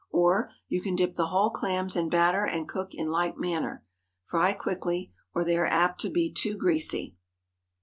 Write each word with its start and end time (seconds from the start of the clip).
Or, 0.09 0.49
you 0.67 0.81
can 0.81 0.95
dip 0.95 1.13
the 1.13 1.27
whole 1.27 1.51
clams 1.51 1.95
in 1.95 2.09
batter 2.09 2.43
and 2.43 2.67
cook 2.67 2.95
in 2.95 3.09
like 3.11 3.37
manner. 3.37 3.85
Fry 4.25 4.51
quickly, 4.53 5.13
or 5.35 5.43
they 5.43 5.59
are 5.59 5.67
apt 5.67 6.01
to 6.01 6.09
be 6.09 6.33
too 6.33 6.57
greasy. 6.57 7.15